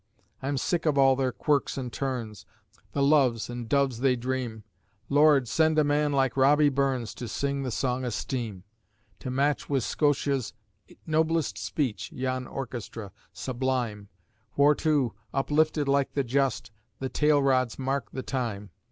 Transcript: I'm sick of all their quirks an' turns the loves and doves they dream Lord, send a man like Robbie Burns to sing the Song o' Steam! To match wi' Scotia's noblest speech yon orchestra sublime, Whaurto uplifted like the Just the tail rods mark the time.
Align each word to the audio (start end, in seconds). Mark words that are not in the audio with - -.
I'm 0.41 0.57
sick 0.57 0.87
of 0.87 0.97
all 0.97 1.15
their 1.15 1.31
quirks 1.31 1.77
an' 1.77 1.91
turns 1.91 2.47
the 2.93 3.03
loves 3.03 3.51
and 3.51 3.69
doves 3.69 3.99
they 3.99 4.15
dream 4.15 4.63
Lord, 5.09 5.47
send 5.47 5.77
a 5.77 5.83
man 5.83 6.11
like 6.11 6.35
Robbie 6.35 6.69
Burns 6.69 7.13
to 7.13 7.27
sing 7.27 7.61
the 7.61 7.69
Song 7.69 8.03
o' 8.03 8.09
Steam! 8.09 8.63
To 9.19 9.29
match 9.29 9.69
wi' 9.69 9.77
Scotia's 9.77 10.55
noblest 11.05 11.59
speech 11.59 12.11
yon 12.11 12.47
orchestra 12.47 13.11
sublime, 13.31 14.07
Whaurto 14.57 15.13
uplifted 15.35 15.87
like 15.87 16.13
the 16.13 16.23
Just 16.23 16.71
the 16.97 17.07
tail 17.07 17.43
rods 17.43 17.77
mark 17.77 18.09
the 18.11 18.23
time. 18.23 18.71